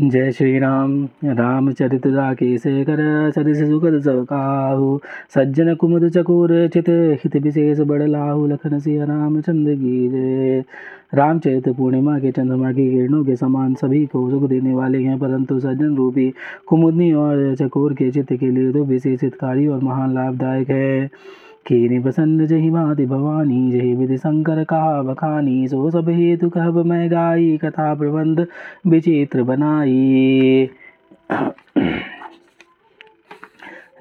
जय 0.00 0.30
श्री 0.32 0.58
राम 0.58 0.92
रामचरित 1.24 2.06
राकेश 2.06 2.62
कर 2.66 3.30
सरिस 3.30 3.58
सुखद 3.68 3.98
सकाहु, 4.00 4.98
सज्जन 5.34 5.74
कुमुद 5.74 6.08
चकोर, 6.08 6.50
चित 6.68 6.88
हित 7.24 7.36
विशेष 7.36 7.80
बड़ 7.80 8.02
लाहु 8.02 8.46
लखन 8.46 8.78
सिया 8.78 9.04
रामचंद्र 9.04 9.74
की 9.74 10.08
जय। 10.08 10.62
रामचरित 11.14 11.68
पूर्णिमा 11.68 12.18
के 12.18 12.30
चंद्रमा 12.30 12.72
की 12.72 12.90
किरणों 12.90 13.24
के 13.24 13.36
समान 13.36 13.74
सभी 13.74 14.04
को 14.06 14.28
सुख 14.30 14.48
देने 14.48 14.74
वाले 14.74 15.02
हैं, 15.02 15.18
परंतु 15.18 15.58
सज्जन 15.60 15.96
रूपी 15.96 16.32
कुमुदनी 16.66 17.12
और 17.14 17.54
चकोर 17.56 17.94
के 17.94 18.10
चित्त 18.10 18.32
के 18.32 18.50
लिए 18.50 18.72
तो 18.72 18.84
विशेष 18.84 19.22
हितकारी 19.22 19.66
और 19.66 19.82
महान 19.84 20.14
लाभदायक 20.14 20.70
है। 20.70 21.10
कीनि 21.68 21.98
प्रसन्न 21.98 22.46
जही 22.46 22.70
माति 22.70 23.06
भवानी, 23.06 23.70
जही 23.72 23.94
विधि 23.94 24.16
शंकर 24.18 24.64
कहा 24.64 25.02
बखानी 25.02 25.68
सो 25.68 25.90
सब 25.90 26.08
हेतु 26.08 26.48
कहब 26.50 26.84
मैं 26.86 27.10
गाई 27.10 27.56
कथा 27.64 27.94
प्रबंध 27.94 28.46
विचित्र 28.86 29.42
बनाई 29.42 30.68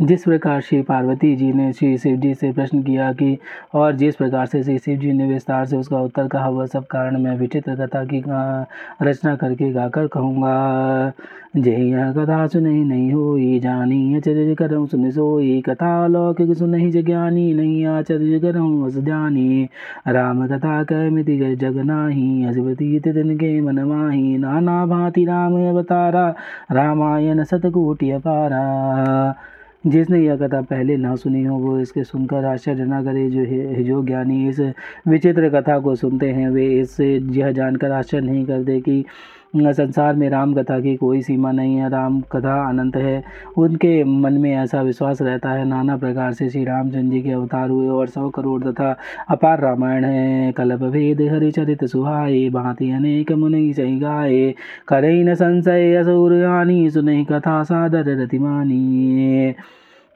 जिस 0.02 0.24
प्रकार 0.24 0.62
श्री 0.62 0.82
पार्वती 0.82 1.36
जी 1.36 1.54
ने 1.54 1.74
श्री 1.74 1.98
शिव 1.98 2.16
जी 2.16 2.34
से 2.34 2.52
प्रश्न 2.52 2.84
किया 2.84 3.14
कि, 3.14 3.38
और 3.74 3.96
जिस 3.96 4.16
प्रकार 4.16 4.46
से 4.46 4.64
श्री 4.64 4.78
शिव 4.78 5.00
जी 5.00 5.14
ने 5.14 5.28
विस्तार 5.28 5.66
से 5.66 5.78
उसका 5.78 6.00
उत्तर 6.00 6.28
कहा, 6.28 6.50
वह 6.50 6.66
सब 6.66 6.86
कारण 6.86 7.18
मैं 7.22 7.38
विचित्र 7.38 7.76
कथा 7.76 8.04
की 8.06 8.24
रचना 9.02 9.36
करके 9.36 9.72
गाकर 9.72 10.08
कहूँगा 10.08 11.12
जय 11.58 11.72
यह 11.72 12.12
कथा 12.12 12.48
सुनही 12.48 12.84
नहीं 12.84 13.12
होई, 13.12 13.60
जानी 13.60 14.18
आचर्य 14.18 14.56
करऊँ 14.56 14.88
सुन 14.88 15.12
सोई, 15.12 15.62
कथा 15.62 16.08
लौकिक 16.08 16.58
सुनही 16.58 17.04
ज्ञानी 17.04 17.54
नहीं, 17.54 17.86
आचर्य 17.86 18.40
करऊँ 18.40 18.88
अस 18.88 18.98
जानी। 18.98 19.70
राम 20.08 20.48
कथा 20.48 20.84
कह 20.84 21.10
मिति 21.10 21.58
नाही 21.64 22.44
हसवतीत 22.44 23.04
के 23.08 23.62
मन 23.62 23.80
माही, 23.80 24.38
नाना 24.38 24.86
भांति 24.86 25.26
राम 25.26 25.70
अवतारा, 25.70 26.36
रामायण 26.72 27.44
सतकोटि 27.44 28.12
अपारा। 28.12 29.36
जिसने 29.86 30.20
यह 30.20 30.36
कथा 30.36 30.62
पहले 30.62 30.98
ना 30.98 31.16
सुनी 31.16 31.44
हो, 31.44 31.58
वो 31.58 31.80
इसके 31.80 32.04
सुनकर 32.04 32.46
आश्चर्य 32.46 32.86
न 32.86 33.04
करे। 33.04 33.30
जो 33.30 33.42
है, 33.42 33.84
जो 33.84 34.04
ज्ञानी 34.04 34.50
इस 34.50 34.60
विचित्र 35.08 35.50
कथा 35.50 35.80
को 35.80 35.96
सुनते 35.96 36.30
हैं, 36.30 36.50
वे 36.50 36.80
इससे 36.80 37.18
यह 37.18 37.52
जानकर 37.52 37.92
आश्चर्य 37.92 38.26
नहीं 38.26 38.46
करते 38.46 38.80
कि 38.80 39.06
संसार 39.56 40.16
में 40.16 40.30
राम 40.30 40.54
कथा 40.54 40.80
की 40.80 40.96
कोई 40.96 41.22
सीमा 41.22 41.52
नहीं 41.52 41.76
है। 41.76 41.90
राम 41.90 42.22
कथा 42.22 42.70
अनंत 42.70 42.96
है। 42.96 43.24
उनके 43.58 44.04
मन 44.04 44.34
में 44.34 44.56
ऐसा 44.56 44.82
विश्वास 44.82 45.22
रहता 45.22 45.52
है। 45.52 45.66
नाना 45.66 45.98
प्रकार 45.98 46.34
से 46.34 46.50
श्री 46.50 46.64
रामचंद्र 46.66 47.12
जी 47.12 47.22
के 47.22 47.32
अवतार 47.32 47.70
हुए 47.70 47.88
और 47.88 48.08
सौ 48.08 48.30
करोड़ 48.30 48.64
तथा 48.64 48.98
अपार 49.30 49.60
रामायण 49.60 50.06
है। 50.06 50.52
कलप 50.52 50.84
भेद 50.84 51.22
हरिचरित 51.22 51.86
सुहाए, 51.86 52.50
भांति 52.50 52.92
अनेक 52.92 53.32
मुनि 53.32 53.74
सही 53.74 54.00
गाये 54.00 54.56
करे 54.88 55.24
न 55.24 55.36
संशय 55.36 55.96
असुर 55.96 56.90
सुनही 56.90 57.26
कथा 57.26 57.64
सादर 57.64 58.24
रतिमानी 58.24 59.56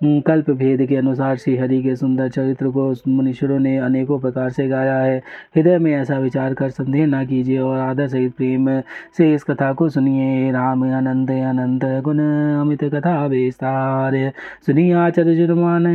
कल्प 0.01 0.49
भेद 0.49 0.85
के 0.85 0.95
अनुसार 0.95 1.37
श्री 1.37 1.55
हरि 1.57 1.81
के 1.83 1.95
सुंदर 1.95 2.29
चरित्र 2.29 2.69
को 2.69 2.87
मनुष्यों 3.07 3.59
ने 3.59 3.77
अनेकों 3.77 4.19
प्रकार 4.19 4.49
से 4.49 4.67
गाया 4.67 4.97
है। 4.97 5.17
हृदय 5.55 5.77
में 5.77 5.91
ऐसा 5.93 6.17
विचार 6.19 6.53
कर 6.53 6.69
संदेह 6.69 7.05
न 7.05 7.25
कीजिए 7.25 7.59
और 7.59 7.77
आदर 7.79 8.07
सहित 8.07 8.33
प्रेम 8.37 8.69
से 9.17 9.33
इस 9.33 9.43
कथा 9.43 9.71
को 9.73 9.89
सुनिए। 9.89 10.51
राम 10.51 10.81
अनंत 10.97 11.31
अनंत 11.31 11.85
गुण 12.03 12.19
अमित 12.19 12.83
कथा 12.83 13.25
विस्तार। 13.25 14.31
सुनिए 14.65 14.93
आचर्य 14.93 15.35
जुर्मान 15.35 15.85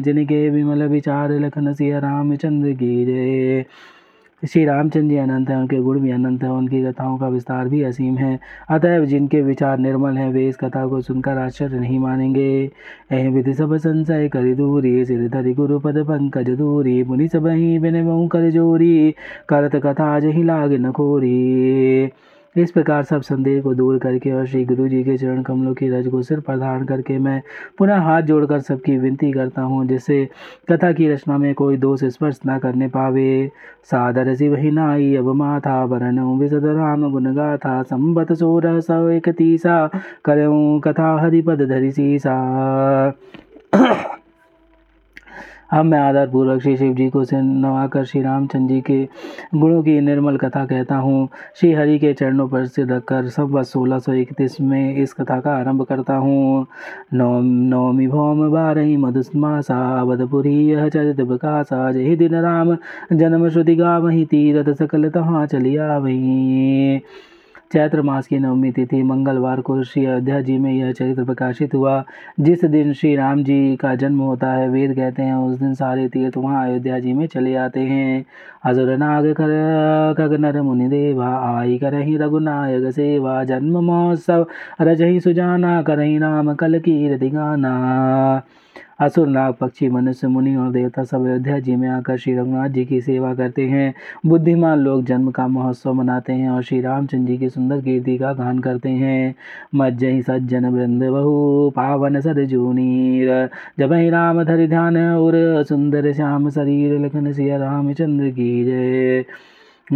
जिनके 0.00 0.48
विमल 0.50 0.82
विचार 0.88 1.32
लखन 1.40 1.72
सिया 1.74 1.98
रामचंद्र 1.98 2.72
जय। 2.72 3.64
श्री 4.48 4.64
रामचंद्र 4.64 5.08
जी 5.08 5.16
अनंत 5.16 5.50
हैं, 5.50 5.56
उनके 5.56 5.76
गुण 5.76 6.00
भी 6.00 6.10
अनंत 6.10 6.42
हैं, 6.42 6.50
उनकी 6.50 6.84
कथाओं 6.84 7.18
का 7.18 7.28
विस्तार 7.28 7.68
भी 7.68 7.82
असीम 7.82 8.16
है। 8.16 8.40
अतएव 8.70 9.04
जिनके 9.04 9.42
विचार 9.42 9.78
निर्मल 9.78 10.16
हैं, 10.16 10.32
वे 10.32 10.48
इस 10.48 10.56
कथा 10.56 10.86
को 10.86 11.00
सुनकर 11.00 11.38
आश्चर्य 11.38 11.78
नहीं 11.78 11.98
मानेंगे। 11.98 12.70
ऐ 13.12 13.28
विधि 13.28 13.54
सब 13.54 13.76
संशय 13.76 14.28
कर 14.28 14.54
दूरी, 14.54 15.04
सिर 15.04 15.28
धरि 15.28 15.54
गुरु 15.54 15.78
पद 15.78 15.98
पंकज 15.98 16.50
दूरी, 16.50 17.04
मुनि 17.04 17.28
सब 17.28 17.46
ही 17.46 17.78
बिन 17.78 18.28
कर 18.28 18.50
जोरी, 18.50 19.14
करत 19.48 19.76
कथा 19.76 20.20
जही 20.20 20.42
लाग 20.42 20.72
नखोरी 20.72 20.90
खोरी। 20.90 22.29
इस 22.56 22.70
प्रकार 22.70 23.02
सब 23.04 23.22
संदेह 23.22 23.60
को 23.62 23.74
दूर 23.74 23.98
करके 23.98 24.30
और 24.32 24.46
श्री 24.46 24.64
गुरु 24.64 24.88
जी 24.88 25.02
के 25.04 25.16
चरण 25.18 25.42
कमलों 25.42 25.74
की 25.74 25.88
रज 25.88 26.08
को 26.08 26.22
सिर 26.22 26.40
प्रधान 26.40 26.84
करके 26.84 27.18
मैं 27.18 27.40
पुनः 27.78 28.00
हाथ 28.02 28.22
जोड़कर 28.22 28.60
सबकी 28.60 28.96
विनती 28.98 29.30
करता 29.32 29.62
हूँ, 29.62 29.86
जिससे 29.86 30.28
कथा 30.70 30.92
की 30.92 31.08
रचना 31.08 31.38
में 31.38 31.54
कोई 31.54 31.76
दोष 31.76 32.04
स्पर्श 32.04 32.40
न 32.46 32.58
करने 32.58 32.88
पावे। 32.88 33.50
सादर 33.84 34.28
वही 34.50 34.70
नाई, 34.70 35.14
अब 35.16 35.32
माथा 35.34 35.84
वरन 35.84 36.18
विशद 36.40 36.66
राम 36.66 37.10
गुण 37.12 37.34
गाथा, 37.34 37.82
संबत 37.82 38.32
सोरह 38.32 38.80
सौ 38.80 39.08
एक 39.08 39.28
तीसा 39.28 39.86
करूँ 40.24 40.80
कथा 40.80 41.16
हरिपद 41.20 41.68
धरि 41.68 41.90
सीसा। 41.92 42.36
अब 45.72 45.84
मैं 45.84 45.98
आदरपूर्वक 45.98 46.60
श्री 46.62 46.76
शिव 46.76 46.94
जी 46.94 47.08
को 47.10 47.22
से 47.24 47.40
नवाकर 47.40 48.04
श्री 48.04 48.20
रामचंद्र 48.22 48.74
जी 48.74 48.80
के 48.80 49.02
गुणों 49.54 49.82
की 49.82 50.00
निर्मल 50.00 50.36
कथा 50.36 50.64
कहता 50.66 50.96
हूँ। 50.96 51.28
श्री 51.56 51.72
हरि 51.72 51.98
के 51.98 52.12
चरणों 52.12 52.48
पर 52.48 52.66
सिर 52.66 52.86
रखकर 52.86 53.28
सब 53.28 53.50
वर्ष 53.50 53.68
सोलह 53.68 53.98
सौ 53.98 54.12
इकतीस 54.12 54.60
में 54.60 54.96
इस 54.96 55.12
कथा 55.12 55.38
का 55.40 55.54
आरंभ 55.56 55.82
करता 55.82 56.16
हूँ। 56.16 56.66
नौम, 57.14 57.44
नौमी 57.44 58.06
भौम 58.08 58.48
बारही 58.50 58.96
मधुस्मासा 58.96 59.78
अवधपुरी 60.00 60.56
यह 60.70 60.88
चरित 60.88 61.20
प्रकाशा 61.20 61.90
जय 61.92 62.16
दिन 62.16 62.34
राम, 62.34 62.76
जन्म 63.12 63.48
श्रुति 63.48 63.74
गा 63.76 63.96
वही 63.98 64.24
तीरथ 64.24 64.74
सकल 64.74 65.08
तहाँ 65.10 65.46
चलिया 65.46 65.96
वही 65.98 67.00
चैत्र 67.72 68.02
मास 68.02 68.26
की 68.26 68.38
नवमी 68.38 68.70
तिथि 68.72 69.02
मंगलवार 69.02 69.60
को 69.60 69.82
श्री 69.84 70.04
अयोध्या 70.06 70.40
जी 70.40 70.58
में 70.58 70.72
यह 70.72 70.92
चरित्र 70.92 71.24
प्रकाशित 71.24 71.74
हुआ। 71.74 72.04
जिस 72.40 72.64
दिन 72.64 72.92
श्री 72.92 73.16
राम 73.16 73.42
जी 73.44 73.76
का 73.76 73.94
जन्म 73.94 74.18
होता 74.18 74.52
है, 74.52 74.68
वेद 74.68 74.94
कहते 74.96 75.22
हैं, 75.22 75.34
उस 75.34 75.58
दिन 75.58 75.74
सारे 75.74 76.08
तीर्थ 76.08 76.36
वहाँ 76.36 76.66
अयोध्या 76.68 76.98
जी 76.98 77.12
में 77.12 77.26
चले 77.26 77.54
आते 77.54 77.80
हैं। 77.80 78.24
अजुर 78.64 78.96
नाग 78.96 79.34
कर 80.16 80.38
नर 80.38 80.60
मुनि 80.62 80.88
देवा, 80.88 81.28
आई 81.58 81.78
करही 81.78 82.16
रघुनायक 82.16 82.92
सेवा, 82.92 83.44
जन्म 83.44 83.80
महोत्सव, 83.80 84.46
रजही 84.80 85.20
सुजाना, 85.20 85.82
करही 85.82 86.18
राम 86.18 86.54
कल 86.54 86.78
की 86.78 87.28
गाना 87.28 88.42
असुर, 89.00 89.28
नाग, 89.28 89.54
पक्षी, 89.54 89.88
मनुष्य, 89.88 90.28
मुनि 90.28 90.54
और 90.56 90.70
देवता 90.72 91.04
सब 91.04 91.24
अयोध्या 91.26 91.58
जी 91.58 91.76
में 91.76 91.88
आकर 91.88 92.16
श्री 92.16 92.34
रघुनाथ 92.34 92.68
जी 92.68 92.84
की 92.84 93.00
सेवा 93.00 93.34
करते 93.34 93.62
हैं। 93.66 93.94
बुद्धिमान 94.26 94.78
लोग 94.78 95.04
जन्म 95.04 95.30
का 95.30 95.46
महोत्सव 95.48 95.92
मनाते 95.92 96.32
हैं 96.32 96.50
और 96.50 96.62
श्री 96.62 96.80
रामचंद्र 96.80 97.26
जी 97.26 97.38
की 97.38 97.48
सुंदर 97.50 97.80
कीर्ति 97.80 98.18
का 98.18 98.32
गान 98.32 98.58
करते 98.58 98.88
हैं। 98.88 99.34
मज्जही 99.74 100.22
सज्जन 100.22 100.66
वृंद 100.66 101.04
बहु, 101.04 101.70
पावन 101.70 102.20
सरजूनीर 102.20 103.48
जब 103.78 103.92
ही 103.92 104.10
राम 104.10 104.44
धरि 104.44 104.68
ध्यान 104.68 104.96
और 104.96 105.64
सुंदर 105.64 106.12
श्याम 106.12 106.50
शरीर, 106.50 106.98
लखन 106.98 107.32
सिया 107.32 107.56
रामचंद्र 107.56 108.30
की 108.30 108.64
जय। 108.64 109.24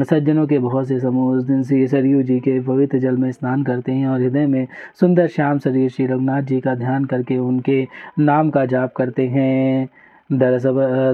सज्जनों 0.03 0.47
के 0.47 0.59
बहुत 0.59 0.89
से 0.89 1.01
समूह 1.01 1.37
उस 1.37 1.45
दिन 1.45 1.63
श्री 1.63 1.87
सरयू 1.89 2.23
जी 2.23 2.39
के 2.41 2.61
पवित्र 2.61 2.99
जल 2.99 3.17
में 3.17 3.31
स्नान 3.33 3.63
करते 3.63 3.93
हैं 3.93 4.07
और 4.09 4.21
हृदय 4.21 4.47
में 4.47 4.67
सुंदर 5.01 5.27
श्याम 5.27 5.59
शरीर 5.59 5.91
श्री 5.91 6.07
रघुनाथ 6.07 6.43
जी 6.43 6.61
का 6.61 6.75
ध्यान 6.75 7.05
करके 7.05 7.39
उनके 7.39 7.87
नाम 8.19 8.51
का 8.51 8.65
जाप 8.67 8.93
करते 8.97 9.27
हैं। 9.29 9.89
दरस 10.33 10.67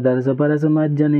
दरस 0.02 0.28
परस 0.28 0.64
मज्जन 0.64 1.12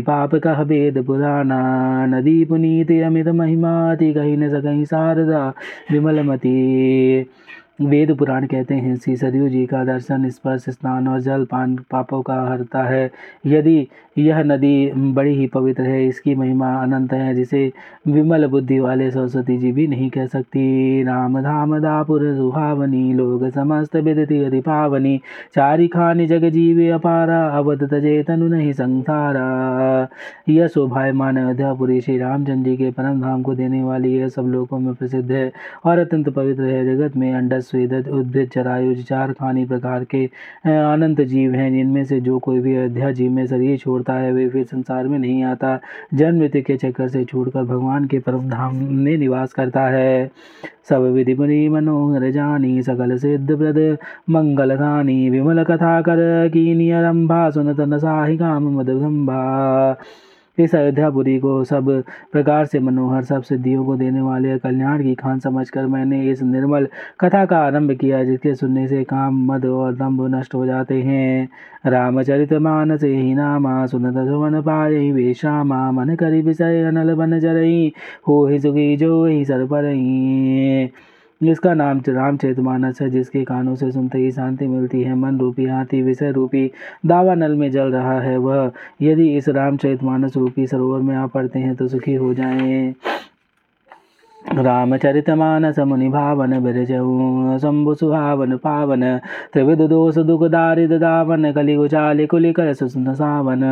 पाप 0.00 0.34
कह 0.34 0.60
वेद 0.62 1.04
पुराना। 1.06 2.06
नदी 2.06 2.44
पुनीत 2.44 2.90
अमित 2.90 3.28
महिमाति 3.28 4.12
कहीं 4.12 4.36
न 4.36 4.48
सकहीं 4.48 4.84
शारदा 4.84 5.52
विमलमती। 5.92 7.26
वेद 7.82 8.16
पुराण 8.16 8.46
कहते 8.46 8.74
हैं, 8.74 8.96
श्री 8.96 9.16
सरयू 9.16 9.48
जी 9.48 9.66
का 9.66 9.84
दर्शन, 9.84 10.28
स्पर्श, 10.28 10.64
स्नान 10.68 11.08
और 11.08 11.20
जल 11.20 11.44
पान 11.44 11.76
पापों 11.90 12.22
का 12.22 12.34
हरता 12.42 12.82
है। 12.82 13.10
यदि 13.46 13.88
यह 14.16 14.42
नदी 14.42 14.90
बड़ी 15.12 15.34
ही 15.34 15.46
पवित्र 15.46 15.82
है, 15.82 16.06
इसकी 16.06 16.34
महिमा 16.34 16.72
अनंत 16.82 17.12
है, 17.12 17.34
जिसे 17.34 17.72
विमल 18.08 18.46
बुद्धि 18.46 18.78
वाले 18.78 19.10
सरस्वती 19.10 19.56
जी 19.58 19.70
भी 19.72 19.86
नहीं 19.86 20.08
कह 20.10 20.26
सकती। 20.26 21.02
राम 21.02 21.40
धाम 21.40 21.78
दापुर 21.78 22.22
सुहावनी, 22.36 23.12
लोग 23.14 23.48
समस्त 23.50 23.96
विदति 23.96 24.42
अति 24.44 24.60
पावनी। 24.60 25.16
चारि 25.54 25.86
खानी 25.88 26.26
जग 26.26 26.44
जीवे 26.44 26.88
अपारा, 26.90 27.46
अवध 27.48 27.84
तजे 27.92 28.22
तनु 28.22 28.48
नहीं 28.48 28.72
संसारा। 28.72 30.08
यह 30.48 30.66
शोभायमान 30.66 31.36
अयोध्यापुरी 31.36 32.00
श्री 32.00 32.18
रामचंद्र 32.18 32.70
जी 32.70 32.76
के 32.76 32.90
परम 32.90 33.20
धाम 33.20 33.42
को 33.42 33.54
देने 33.54 33.82
वाली 33.82 34.14
यह 34.16 34.28
सब 34.28 34.46
लोगों 34.46 34.78
में 34.78 34.94
प्रसिद्ध 34.94 35.30
है 35.32 35.50
और 35.84 35.98
अत्यंत 35.98 36.28
पवित्र 36.28 36.64
है। 36.64 36.84
जगत 36.86 37.16
में 37.16 37.32
अंडस 37.34 37.70
स्वेदज 37.70 38.08
उद्भिद 38.08 38.48
चरायुज 38.48 39.04
चार 39.04 39.32
खानी 39.32 39.64
प्रकार 39.64 40.04
के 40.04 40.24
अनंत 40.66 41.20
जीव 41.22 41.54
हैं, 41.54 41.72
जिनमें 41.72 42.04
से 42.04 42.20
जो 42.20 42.38
कोई 42.38 42.60
भी 42.60 42.76
अयोध्या 42.76 43.10
जीव 43.12 43.30
में 43.32 43.46
शरीर 43.46 43.78
छोड़ता 44.02 44.20
है, 44.20 44.32
वे 44.32 44.48
फिर 44.48 44.64
संसार 44.64 45.08
में 45.08 45.18
नहीं 45.18 45.44
आता। 45.44 45.78
जन्म 46.14 46.38
मृत्यु 46.38 46.62
के 46.62 46.76
चक्कर 46.76 47.08
से 47.08 47.24
छोड़कर 47.24 47.62
भगवान 47.62 48.04
के 48.04 48.18
परम 48.18 48.48
धाम 48.48 48.74
में 48.76 49.16
निवास 49.18 49.52
करता 49.52 49.86
है। 49.86 50.30
सब 50.88 51.02
विधि 51.02 51.34
मुनि 51.34 51.68
मनोहर 51.68 52.30
जानी, 52.30 52.82
सकल 52.82 53.16
सिद्ध 53.18 53.48
प्रद 53.48 53.98
मंगल 54.30 54.74
गानी, 54.74 55.30
विमल 55.30 55.64
कथा 55.64 56.00
कर 56.00 56.48
की 56.48 56.74
नियरम्भा 56.74 57.50
सुनत 57.50 57.80
न 57.80 57.98
साहि 57.98 58.36
काम 58.36 58.78
मदगंभा 58.78 59.42
इस 60.58 60.74
अयोध्यापुरी 60.74 61.38
को 61.38 61.64
सब 61.64 62.02
प्रकार 62.32 62.66
से 62.66 62.78
मनोहर, 62.80 63.22
सब 63.24 63.42
सिद्धियों 63.42 63.84
को 63.84 63.96
देने 63.96 64.20
वाले 64.20 64.58
कल्याण 64.58 65.02
की 65.02 65.14
खान 65.14 65.38
समझकर 65.38 65.86
मैंने 65.86 66.30
इस 66.30 66.42
निर्मल 66.42 66.88
कथा 67.20 67.44
का 67.44 67.58
आरंभ 67.58 67.92
किया, 67.92 68.24
जिसके 68.24 68.54
सुनने 68.54 68.88
से 68.88 69.04
काम, 69.04 69.52
मद 69.52 69.64
और 69.66 69.94
दम्भ 69.94 70.34
नष्ट 70.34 70.54
हो 70.54 70.66
जाते 70.66 71.02
हैं। 71.02 71.48
रामचरित 71.86 72.52
मानस 72.52 73.04
ही 73.04 73.34
नामा, 73.34 73.86
सुनत 73.86 74.14
सुमन 74.28 74.60
पाय 74.60 75.10
वेशामा 75.12 75.90
मन 75.92 76.14
करी 76.14 76.42
विषय 76.42 76.82
अनल 76.82 77.14
बन 77.14 77.38
जरई 77.40 77.92
हो 78.28 78.46
ही 78.46 78.60
सुखी 78.60 78.96
जो 78.96 79.24
ही 79.26 79.44
सर 79.44 79.66
पर 79.66 79.84
जिसका 81.42 81.74
नाम 81.74 82.00
रामचरित 82.08 82.58
मानस 82.58 83.02
है, 83.02 83.10
जिसके 83.10 83.44
कानों 83.44 83.74
से 83.74 83.92
सुनते 83.92 84.18
ही 84.18 84.30
शांति 84.32 84.66
मिलती 84.66 85.02
है, 85.02 85.14
मन 85.14 85.38
रूपी 85.38 85.64
हाथी, 85.64 86.02
विषय 86.02 86.30
रूपी 86.30 86.70
दावा 87.06 87.34
नल 87.34 87.56
में 87.56 87.70
जल 87.70 87.92
रहा 87.92 88.20
है। 88.20 88.36
वह, 88.36 88.72
यदि 89.02 89.36
इस 89.36 89.48
रामचरित 89.48 90.02
मानस 90.02 90.36
रूपी 90.36 90.66
सरोवर 90.66 91.00
में 91.00 91.16
आ 91.16 91.26
पड़ते 91.26 91.58
हैं 91.58 91.74
तो 91.74 91.88
सुखी 91.88 92.14
हो 92.14 92.34
जाएँ। 92.34 92.94
रामचरितमानस 94.58 95.78
मुनि 95.78 96.08
भावन 96.08 96.58
बिरजऊ 96.60 97.58
शंभु 97.58 97.94
सुहावन 97.94 98.56
पावन 98.56 99.02
त्रिविध 99.52 99.80
दोष 99.88 100.18
दुख 100.20 100.42
दारिद 100.50 100.92
दावन 101.00 101.50
कलि 101.52 101.74
गुचाल 101.76 102.24
कुलि 102.26 102.52
कर 102.52 102.72
सुन 102.74 103.12
सावन 103.14 103.62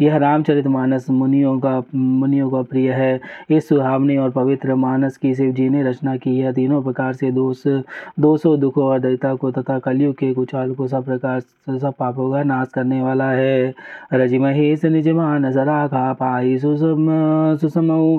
यह 0.00 0.16
रामचरित 0.16 0.66
मानस 0.66 1.10
मुनियों 1.10 1.58
का 1.60 1.82
मुनियों 1.94 2.50
का 2.50 2.62
प्रिय 2.62 2.90
है। 2.92 3.20
इस 3.50 3.68
सुहावनी 3.68 4.16
और 4.16 4.30
पवित्र 4.30 4.74
मानस 4.74 5.16
की 5.16 5.34
शिव 5.34 5.52
जी 5.52 5.68
ने 5.68 5.82
रचना 5.82 6.16
की 6.16 6.38
है। 6.38 6.52
तीनों 6.52 6.82
प्रकार 6.82 7.12
से 7.12 7.30
दोष 7.30 7.66
दोषों, 8.20 8.58
दुखों 8.60 8.84
और 8.84 9.00
दैता 9.00 9.34
को 9.34 9.50
तथा 9.50 9.78
कलयुग 9.78 10.14
के 10.14 10.32
कुचाल 10.34 10.74
को 10.74 10.88
सब 10.88 11.04
प्रकार 11.04 11.40
सब 11.70 11.92
पापों 11.98 12.30
का 12.32 12.42
नाश 12.42 12.68
करने 12.74 13.02
वाला 13.02 13.30
है। 13.30 13.74
रज 14.12 14.34
महेश 14.34 14.84
निज 14.84 15.08
मानस 15.10 15.56
राखा 15.56 16.12
पाई 16.12 16.58
सुसम 16.58 17.06
सुसमऊ 17.60 18.18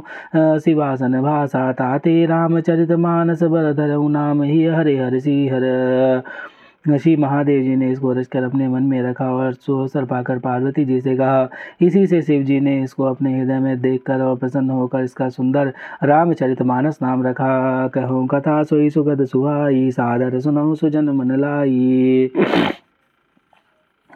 शिवासन 0.60 1.22
भाषा 1.22 1.63
ताते 1.72 2.26
रामचरित 2.26 2.92
मानस 3.00 3.44
बरधर 3.44 3.98
नाम 4.10 4.44
ही 4.44 4.66
हरे 4.66 4.98
हर 4.98 5.16
हर 5.50 6.98
श्री 6.98 7.16
महादेव 7.16 7.62
जी 7.64 7.76
ने 7.76 7.92
इसको 7.92 8.12
रचकर 8.14 8.44
अपने 8.44 8.68
मन 8.68 8.84
में 8.84 9.02
रखा 9.02 9.30
और 9.32 9.54
सुअवसर 9.54 10.06
पाकर 10.06 10.40
पार्वती 10.40 10.86
जी 10.86 11.00
से 11.02 11.16
कहा 11.16 11.48
इसी 11.82 12.06
से 12.08 12.22
शिव 12.22 12.44
जी 12.44 12.60
ने 12.60 12.78
इसको 12.84 13.04
अपने 13.04 13.40
हृदय 13.40 13.60
में 13.60 13.82
देखकर 13.82 14.22
और 14.22 14.36
प्रसन्न 14.38 14.70
होकर 14.70 15.04
इसका 15.04 15.30
सुंदर 15.30 15.74
रामचरित 16.04 16.62
मानस 16.62 17.00
नाम 17.02 17.28
रखा 17.28 17.88
कहूँ 17.88 18.28
कथा 18.28 18.62
सोई 18.64 18.90
सुगत 18.90 19.26
सुहाई 19.28 19.90
सादर 19.92 20.40
सुनऊ 20.40 20.76
सुजन 20.76 21.10
मन 21.10 21.36
लाई 21.40 22.83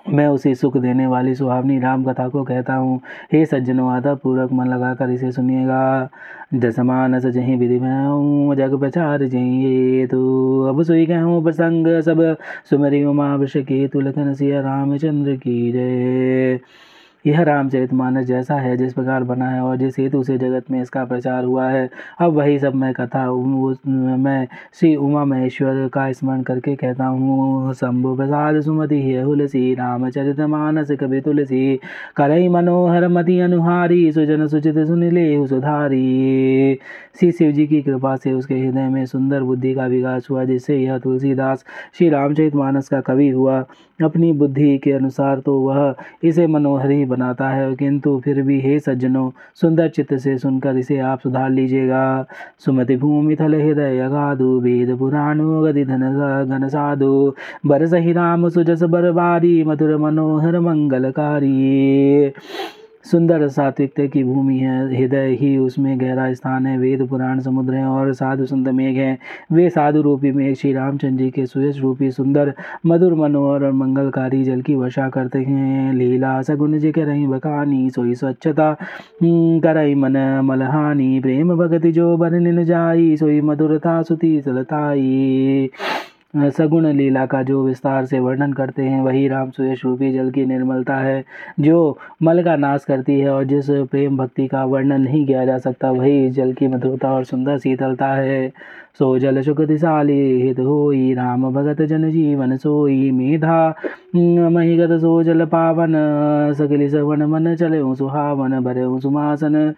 मैं 0.10 0.28
उसे 0.28 0.54
सुख 0.56 0.78
देने 0.78 1.06
वाली 1.08 1.34
सुहावनी 1.36 1.80
राम 1.80 2.04
कथा 2.06 2.28
को 2.30 2.44
कहता 2.44 2.74
हूँ। 2.76 3.00
हे 3.34 3.46
सज्जनों 3.46 3.92
आता 3.92 4.14
पूर्वक 4.16 4.52
मन 4.54 4.68
लगाकर 4.68 5.10
इसे 5.10 5.32
सुनिएगा। 5.32 6.10
जसमान 6.54 7.20
जही 7.20 7.56
विधि 7.56 7.80
मैं 7.80 8.56
जग 8.58 8.78
प्रचार 8.80 9.26
जही 9.26 10.06
तो। 10.08 10.64
अब 10.70 10.82
सुई 10.84 11.06
कहूँ 11.06 11.44
प्रसंग 11.44 11.88
सब 12.02 12.22
सुमरी 12.70 13.04
उमा 13.04 13.36
विष 13.36 13.58
के 13.58 13.88
तुलखन 13.88 14.34
सिया 14.34 14.62
रामचंद्र 14.62 15.36
की 15.38 15.72
जय। 15.72 16.60
यह 17.28 17.42
रामचरित 17.44 17.94
मानस 17.94 18.26
जैसा 18.26 18.56
है, 18.56 18.76
जिस 18.78 18.94
प्रकार 18.94 19.24
बना 19.24 19.50
है 19.50 19.62
और 19.62 19.78
जिस 19.78 19.98
हेतु 20.00 20.24
से 20.24 20.38
जगत 20.38 20.70
में 20.72 20.82
इसका 20.82 21.04
प्रचार 21.06 21.44
हुआ 21.44 21.68
है। 21.70 21.90
अब 22.20 22.34
वही 22.34 22.60
सब 22.60 22.76
मैं 22.76 22.94
कथा 22.94 23.26
मैं 24.18 24.48
श्री 24.74 24.96
उमा 24.98 25.24
महेश्वर 25.26 25.88
का 25.94 26.12
स्मरण 26.12 26.42
करके 26.44 26.76
कहता 26.76 27.06
हूँ, 27.06 27.74
शंभु 27.74 28.16
प्रसाद 28.16 28.60
सुमति 28.62 29.02
हुलसी 29.16 29.74
रामचरित 29.76 30.40
मानस 30.42 30.92
कवि 31.00 31.22
तुलसी 31.22 31.80
करई 32.18 32.48
मनोहर 32.50 33.08
मति 33.08 33.40
अनुहारी, 33.40 34.12
सुजन 34.12 34.48
सुचित 34.48 34.78
सुनिले 34.88 35.48
सुधारी। 35.48 36.80
श्री 37.20 37.32
शिव 37.32 37.52
जी 37.52 37.66
की 37.68 37.82
कृपा 37.82 38.16
से 38.16 38.32
उसके 38.34 38.56
हृदय 38.56 38.88
में 38.90 39.06
सुंदर 39.06 39.44
बुद्धि 39.44 39.74
का 39.74 39.86
विकास 39.88 40.28
हुआ, 40.30 40.44
जिससे 40.46 40.78
यह 40.78 40.98
तुलसीदास 41.00 41.66
श्री 41.98 42.10
रामचरित 42.10 42.56
मानस 42.56 42.90
का 42.90 43.02
कवि 43.02 43.30
हुआ। 43.30 43.60
अपनी 44.00 44.32
बुद्धि 44.34 44.78
के 44.78 44.92
अनुसार 44.92 45.40
तो 45.40 45.54
वह 45.60 45.96
इसे 46.24 46.46
मनोहरी 46.48 46.96
ही 46.96 47.06
बनाता 47.18 47.50
है। 47.50 47.76
किंतु 47.76 48.22
फिर 48.26 48.42
भी 48.42 48.60
हे 48.62 48.80
सज्जनों, 48.80 49.32
सुंदर 49.62 49.90
चित्त 49.90 50.14
से 50.16 50.38
सुनकर 50.38 50.78
इसे 50.78 50.98
आप 51.00 51.20
सुधार 51.20 51.50
लीजिएगा। 51.50 52.26
सुमति 52.60 52.96
भूमि 52.98 53.36
थल 53.36 53.56
हृदय 53.56 54.00
अगाधु 54.00 54.60
वेद 54.60 54.98
पुराणो 55.00 55.62
गति 55.62 55.86
धन 55.86 56.02
घन 56.50 56.68
साधु। 56.68 57.34
बरस 57.66 57.94
ही 57.94 58.14
राम 58.14 58.50
सुजस 58.50 58.84
बरबारी, 58.84 59.64
मधुर 59.64 59.98
मनोहर 59.98 60.60
मंगलकारी। 60.60 62.34
सुंदर 63.06 63.48
सात्विकता 63.48 64.06
की 64.06 64.24
भूमि 64.24 64.58
है 64.58 64.96
हृदय 64.96 65.36
ही 65.42 65.58
उसमें 65.58 66.00
गहरा 66.02 66.34
स्थान 66.34 66.66
है 66.66 66.78
वेद 66.78 67.08
पुराण 67.10 67.40
समुद्र 67.40 67.74
है 67.74 67.86
और 67.86 68.14
साधु 68.14 68.46
संत 68.46 68.68
मेघ 68.68 68.96
है। 68.98 69.18
वे 69.52 69.70
साधु 69.70 70.02
रूपी 70.02 70.32
मेघ 70.32 70.56
श्री 70.58 70.74
रामचंद्र 70.74 71.24
जी 71.24 71.30
के 71.30 71.46
सुयश 71.46 71.80
रूपी 71.80 72.12
सुंदर 72.12 72.54
मधुर 72.86 73.14
मनोहर 73.14 73.64
और 73.64 73.72
मंगलकारी 73.72 74.44
जल 74.44 74.62
की 74.62 74.76
वर्षा 74.76 75.08
करते 75.10 75.40
हैं। 75.40 75.94
लीला 75.94 76.42
सगुन 76.42 76.78
जी 76.80 76.92
के 76.92 77.04
रही 77.04 77.28
बकानी 77.28 77.90
सोई 77.90 78.16
स्वच्छता 78.16 78.68
हम्म, 79.22 79.60
करई 79.60 79.96
मन 79.96 80.18
मलहानी 80.44 81.20
प्रेम 81.20 81.56
भगति 81.56 81.92
जो 81.92 82.16
बरन 82.18 82.64
जाई 82.66 83.16
सोई 83.18 83.42
मधुरता 83.42 84.02
सुती 84.02 84.40
सलताई। 84.42 85.70
सगुण 86.34 86.86
लीला 86.88 87.26
का 87.26 87.42
जो 87.44 87.64
विस्तार 87.66 88.06
से 88.06 88.20
वर्णन 88.20 88.54
करते 88.54 88.84
हैं, 88.84 89.02
वही 89.02 89.28
राम 89.28 89.50
सुयश 89.50 89.84
रूपी 89.86 90.12
जल 90.14 90.30
की 90.32 90.46
निर्मलता 90.46 90.96
है, 90.96 91.24
जो 91.60 91.98
मल 92.24 92.44
का 92.44 92.56
नाश 92.56 92.84
करती 92.86 93.20
है 93.20 93.30
और 93.30 93.44
जिस 93.44 93.70
प्रेम 93.92 94.18
भक्ति 94.18 94.48
का 94.48 94.64
वर्णन 94.66 95.02
नहीं 95.02 95.26
किया 95.26 95.46
जा 95.46 95.58
सकता, 95.58 95.92
वही 95.92 96.30
जल 96.30 96.52
की 96.54 96.68
मधुरता 96.68 97.12
और 97.12 97.24
सुंदर 97.24 97.58
शीतलता 97.58 98.08
है। 98.08 98.52
सो 99.00 99.18
जल 99.20 99.42
सुख 99.42 99.62
दिशाली 99.62 100.20
हित 100.42 100.60
होई, 100.60 101.14
राम 101.14 101.50
भगत 101.54 101.82
जन 101.82 102.10
जीवन 102.12 102.56
सोई, 102.58 103.10
मेधा 103.12 103.76
महिगत 104.16 105.00
सो 105.02 105.22
जल 105.24 105.46
पावन, 105.46 105.94
सकली 106.58 106.90
सवन 106.90 107.24
मन 107.24 107.56
चले 107.56 107.82
सुहावन 107.96 108.60
भरे 108.60 108.86
सुमासन 109.02 109.74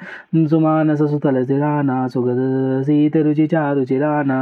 सुमान 0.50 0.96
सुतल 0.96 1.44
सिराना, 1.46 2.08
सुगत 2.08 2.84
शीत 2.86 3.18
रुचि 3.18 3.48
चारु 3.48 3.86
चिराना। 3.86 4.40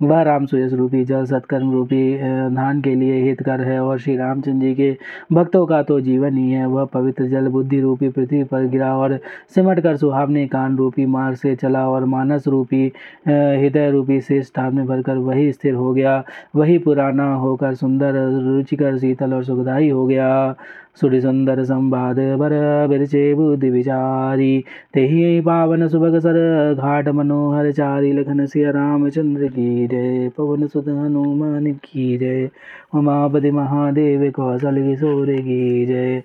वह 0.00 0.22
राम 0.22 0.46
सुयस 0.46 0.72
रूपी, 0.72 1.04
जल 1.04 1.24
सत्कर्म 1.24 1.70
रूपी 1.72 2.16
धान 2.54 2.80
के 2.82 2.94
लिए 2.94 3.20
हितकर 3.22 3.60
है 3.60 3.78
और 3.80 3.98
श्री 3.98 4.16
रामचंद्र 4.16 4.66
जी 4.66 4.74
के 4.74 4.90
भक्तों 5.32 5.64
का 5.66 5.82
तो 5.82 6.00
जीवन 6.00 6.36
ही 6.36 6.50
है। 6.50 6.66
वह 6.66 6.84
पवित्र 6.84 7.26
जल 7.28 7.48
बुद्धि 7.48 7.80
रूपी 7.80 8.08
पृथ्वी 8.08 8.42
पर 8.44 8.66
गिरा 8.68 8.92
और 8.96 9.18
सिमट 9.54 9.80
कर 9.80 9.96
सुहावने 9.96 10.46
कान 10.46 10.76
रूपी 10.76 11.06
मार्ग 11.06 11.36
से 11.36 11.54
चला 11.56 11.88
और 11.88 12.04
मानस 12.06 12.48
रूपी 12.48 12.84
हृदय 13.28 13.90
रूपी 13.90 14.20
से 14.20 14.42
स्थान 14.42 14.74
में 14.76 14.86
भरकर 14.86 15.16
वही 15.18 15.50
स्थिर 15.52 15.74
हो 15.74 15.92
गया। 15.94 16.22
वही 16.56 16.78
पुराना 16.78 17.32
होकर 17.34 17.74
सुंदर, 17.74 18.14
रुचिकर, 18.46 18.98
शीतल 18.98 19.34
और 19.34 19.44
सुखदायी 19.44 19.88
हो 19.88 20.06
गया। 20.06 20.54
सुरि 21.00 21.20
सुंदर 21.20 21.62
संवाद 21.64 22.18
बर 22.38 22.52
बिरचे 22.88 23.22
बुद्धि 23.34 23.70
विचारी 23.70 24.64
तेहि 24.94 25.40
पावन 25.40 25.86
सुभग 25.88 26.18
सर 26.18 26.38
घाट 26.74 27.08
मनोहर 27.08 27.70
चारी 27.72 28.12
लखन 28.12 28.44
सिया 28.46 28.70
रामचंद्र 28.70 29.48
की 29.48 29.86
जय 29.86 30.28
पवन 30.28 30.66
सुत 30.66 30.88
हनुमान 30.88 31.72
की 31.84 32.16
जय 32.18 32.48
उमापति 32.94 33.50
महादेव 33.50 34.30
कौशल 34.30 34.82
किशोर 34.82 35.32
की 35.40 35.86
जय 35.86 36.22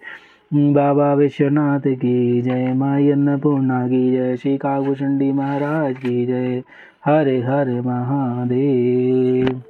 बाबा 0.53 1.13
विश्वनाथ 1.13 1.87
की 1.95 2.41
जय 2.41 2.73
माई 2.73 3.09
अन्नपूर्णा 3.11 3.87
की 3.87 4.11
जय 4.11 4.37
श्री 4.37 4.57
काकुचंडी 4.57 5.31
महाराज 5.31 5.95
की 5.97 6.25
जय 6.25 6.61
हरे 7.05 7.39
हरे 7.41 7.81
महादेव। 7.81 9.61